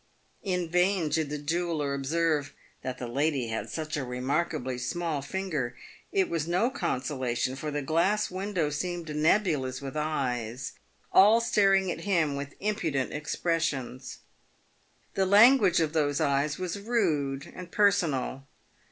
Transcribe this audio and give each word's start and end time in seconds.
In 0.41 0.67
vain 0.67 1.09
did 1.09 1.29
the 1.29 1.37
jeweller 1.37 1.93
observe" 1.93 2.55
that 2.81 2.97
the 2.97 3.05
lady 3.07 3.49
had 3.49 3.69
such 3.69 3.95
a 3.95 4.03
remarkably 4.03 4.79
small 4.79 5.21
finger;•• 5.21 5.75
it 6.11 6.27
was 6.27 6.47
no 6.47 6.71
consolation, 6.71 7.55
for 7.55 7.69
the 7.69 7.83
glass 7.83 8.31
window 8.31 8.71
seemed 8.71 9.15
nebulous 9.15 9.79
with 9.79 9.95
eyes, 9.95 10.71
all 11.13 11.39
staring 11.39 11.91
at 11.91 12.01
him 12.01 12.35
with 12.35 12.55
impudent 12.59 13.13
expressions. 13.13 14.17
The 15.13 15.27
language 15.27 15.79
of 15.79 15.93
those 15.93 16.19
eyes 16.19 16.57
was 16.57 16.79
rude 16.79 17.53
and 17.55 17.71
personal. 17.71 18.47